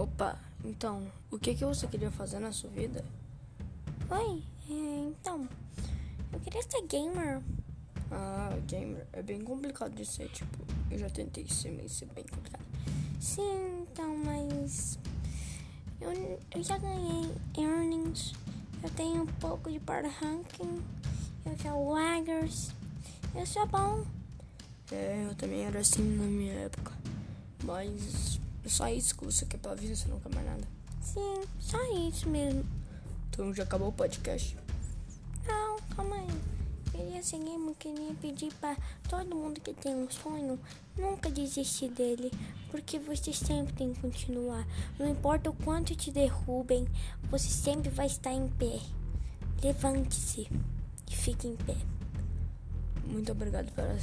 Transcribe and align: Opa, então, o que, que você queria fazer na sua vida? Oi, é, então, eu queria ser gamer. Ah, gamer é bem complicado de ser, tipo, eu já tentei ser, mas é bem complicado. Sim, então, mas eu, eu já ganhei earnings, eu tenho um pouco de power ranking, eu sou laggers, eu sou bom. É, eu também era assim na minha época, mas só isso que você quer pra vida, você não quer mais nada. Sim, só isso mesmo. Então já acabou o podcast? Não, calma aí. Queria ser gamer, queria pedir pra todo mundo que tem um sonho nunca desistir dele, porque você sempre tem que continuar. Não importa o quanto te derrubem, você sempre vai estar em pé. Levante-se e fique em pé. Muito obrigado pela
Opa, 0.00 0.34
então, 0.64 1.12
o 1.30 1.38
que, 1.38 1.54
que 1.54 1.62
você 1.62 1.86
queria 1.86 2.10
fazer 2.10 2.38
na 2.38 2.52
sua 2.52 2.70
vida? 2.70 3.04
Oi, 4.08 4.42
é, 4.70 5.08
então, 5.10 5.46
eu 6.32 6.40
queria 6.40 6.62
ser 6.62 6.86
gamer. 6.86 7.42
Ah, 8.10 8.56
gamer 8.66 9.06
é 9.12 9.20
bem 9.20 9.42
complicado 9.42 9.94
de 9.94 10.06
ser, 10.06 10.30
tipo, 10.30 10.56
eu 10.90 10.98
já 10.98 11.10
tentei 11.10 11.46
ser, 11.50 11.72
mas 11.72 12.00
é 12.00 12.06
bem 12.06 12.24
complicado. 12.24 12.64
Sim, 13.20 13.82
então, 13.82 14.16
mas 14.24 14.98
eu, 16.00 16.10
eu 16.50 16.62
já 16.62 16.78
ganhei 16.78 17.34
earnings, 17.58 18.32
eu 18.82 18.88
tenho 18.92 19.24
um 19.24 19.26
pouco 19.26 19.70
de 19.70 19.78
power 19.80 20.10
ranking, 20.18 20.82
eu 21.44 21.58
sou 21.58 21.92
laggers, 21.92 22.70
eu 23.34 23.44
sou 23.44 23.66
bom. 23.66 24.06
É, 24.90 25.26
eu 25.28 25.34
também 25.34 25.66
era 25.66 25.80
assim 25.80 26.02
na 26.16 26.24
minha 26.24 26.54
época, 26.54 26.90
mas 27.64 28.39
só 28.68 28.88
isso 28.88 29.16
que 29.16 29.24
você 29.24 29.46
quer 29.46 29.58
pra 29.58 29.74
vida, 29.74 29.94
você 29.94 30.08
não 30.08 30.20
quer 30.20 30.34
mais 30.34 30.46
nada. 30.46 30.68
Sim, 31.00 31.42
só 31.58 31.78
isso 32.08 32.28
mesmo. 32.28 32.64
Então 33.28 33.54
já 33.54 33.62
acabou 33.62 33.88
o 33.88 33.92
podcast? 33.92 34.56
Não, 35.46 35.78
calma 35.96 36.16
aí. 36.16 36.28
Queria 36.90 37.22
ser 37.22 37.38
gamer, 37.38 37.74
queria 37.76 38.14
pedir 38.20 38.52
pra 38.54 38.76
todo 39.08 39.34
mundo 39.34 39.60
que 39.60 39.72
tem 39.72 39.94
um 39.94 40.10
sonho 40.10 40.58
nunca 40.98 41.30
desistir 41.30 41.88
dele, 41.88 42.30
porque 42.70 42.98
você 42.98 43.32
sempre 43.32 43.72
tem 43.72 43.94
que 43.94 44.00
continuar. 44.00 44.66
Não 44.98 45.08
importa 45.08 45.48
o 45.48 45.54
quanto 45.54 45.94
te 45.94 46.10
derrubem, 46.10 46.86
você 47.30 47.48
sempre 47.48 47.88
vai 47.88 48.06
estar 48.06 48.32
em 48.32 48.48
pé. 48.48 48.80
Levante-se 49.62 50.48
e 51.10 51.16
fique 51.16 51.46
em 51.48 51.56
pé. 51.56 51.76
Muito 53.06 53.32
obrigado 53.32 53.72
pela 53.72 53.94